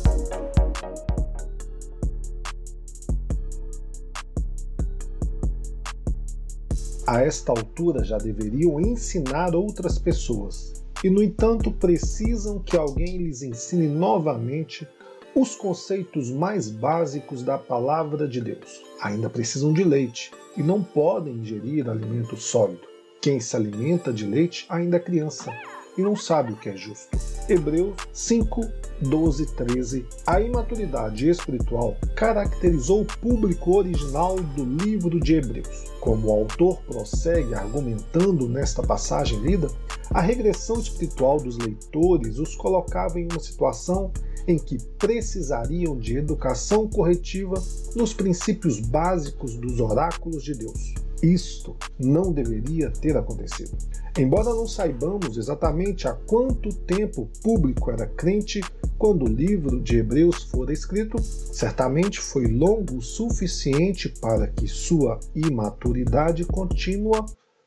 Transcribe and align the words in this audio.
A 7.07 7.23
esta 7.23 7.53
altura 7.53 8.05
já 8.05 8.19
deveriam 8.19 8.79
ensinar 8.79 9.55
outras 9.55 9.99
pessoas, 9.99 10.85
e 11.03 11.09
no 11.09 11.23
entanto 11.23 11.73
precisam 11.73 12.59
que 12.59 12.77
alguém 12.77 13.17
lhes 13.17 13.41
ensine 13.41 13.89
novamente 13.89 14.87
os 15.35 15.55
conceitos 15.55 16.31
mais 16.31 16.69
básicos 16.71 17.43
da 17.43 17.57
palavra 17.57 18.29
de 18.29 18.41
Deus. 18.41 18.83
Ainda 19.01 19.31
precisam 19.31 19.73
de 19.73 19.83
leite 19.83 20.31
e 20.57 20.63
não 20.63 20.83
podem 20.83 21.35
ingerir 21.35 21.89
alimento 21.89 22.37
sólido. 22.37 22.87
Quem 23.21 23.41
se 23.41 23.57
alimenta 23.57 24.13
de 24.13 24.27
leite 24.27 24.67
ainda 24.69 24.97
é 24.97 25.01
criança 25.01 25.51
e 25.97 26.03
não 26.03 26.17
sabe 26.17 26.53
o 26.53 26.57
que 26.57 26.69
é 26.69 26.77
justo. 26.77 27.17
Hebreus 27.49 27.95
5, 28.13 28.61
12, 29.01 29.47
13. 29.55 30.07
A 30.27 30.41
imaturidade 30.41 31.29
espiritual 31.29 31.97
caracterizou 32.15 33.03
o 33.03 33.07
público 33.07 33.77
original 33.77 34.37
do 34.37 34.65
livro 34.65 35.19
de 35.19 35.35
Hebreus. 35.35 35.91
Como 36.01 36.29
o 36.29 36.33
autor 36.33 36.81
prossegue 36.83 37.55
argumentando 37.55 38.49
nesta 38.49 38.83
passagem 38.83 39.39
lida, 39.41 39.69
a 40.11 40.21
regressão 40.21 40.79
espiritual 40.79 41.39
dos 41.39 41.57
leitores 41.59 42.39
os 42.39 42.55
colocava 42.55 43.19
em 43.19 43.29
uma 43.31 43.41
situação 43.41 44.13
em 44.47 44.59
que 44.59 44.79
precisariam 44.99 45.99
de 45.99 46.17
educação 46.17 46.89
corretiva 46.89 47.55
nos 47.95 48.13
princípios 48.13 48.81
básicos 48.81 49.57
dos 49.57 49.81
oráculos 49.81 50.43
de 50.43 50.55
Deus. 50.55 50.95
Isto 51.23 51.77
não 51.99 52.33
deveria 52.33 52.91
ter 52.91 53.17
acontecido. 53.17 53.77
Embora 54.19 54.51
não 54.51 54.67
saibamos 54.67 55.37
exatamente 55.39 56.09
há 56.09 56.13
quanto 56.13 56.75
tempo 56.75 57.23
o 57.23 57.41
público 57.41 57.93
era 57.93 58.07
crente 58.07 58.61
quando 58.99 59.25
o 59.25 59.29
livro 59.29 59.81
de 59.81 59.99
Hebreus 59.99 60.45
fora 60.45 60.73
escrito, 60.73 61.23
certamente 61.23 62.21
foi 62.21 62.47
longo 62.47 62.97
o 62.97 63.03
suficiente 63.03 64.09
para 64.09 64.49
que 64.49 64.67
sua 64.67 65.19
imaturidade 65.35 66.45
contínua 66.45 67.25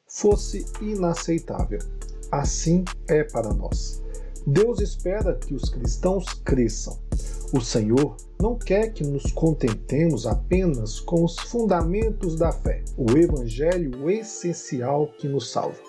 fosse 0.07 0.65
inaceitável. 0.81 1.79
Assim 2.31 2.83
é 3.07 3.23
para 3.23 3.53
nós. 3.53 4.04
Deus 4.47 4.79
espera 4.79 5.33
que 5.33 5.55
os 5.55 5.69
cristãos 5.69 6.25
cresçam. 6.43 6.99
O 7.51 7.61
Senhor 7.61 8.15
não 8.39 8.55
quer 8.55 8.93
que 8.93 9.03
nos 9.03 9.31
contentemos 9.31 10.27
apenas 10.27 10.99
com 10.99 11.23
os 11.23 11.35
fundamentos 11.39 12.35
da 12.35 12.51
fé, 12.51 12.83
o 12.95 13.17
evangelho 13.17 14.07
essencial 14.09 15.07
que 15.17 15.27
nos 15.27 15.49
salva. 15.51 15.79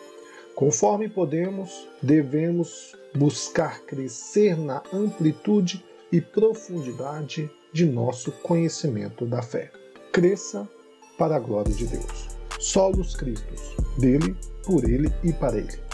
Conforme 0.54 1.06
podemos, 1.06 1.86
devemos 2.02 2.96
buscar 3.14 3.82
crescer 3.82 4.56
na 4.56 4.82
amplitude 4.90 5.84
e 6.10 6.18
profundidade 6.18 7.50
de 7.74 7.84
nosso 7.84 8.32
conhecimento 8.32 9.26
da 9.26 9.42
fé. 9.42 9.70
Cresça 10.12 10.66
para 11.18 11.36
a 11.36 11.40
glória 11.40 11.74
de 11.74 11.86
Deus. 11.86 12.28
Solos 12.58 13.14
Cristos, 13.16 13.76
dele, 13.98 14.34
por 14.64 14.88
ele 14.88 15.12
e 15.22 15.30
para 15.30 15.58
ele. 15.58 15.85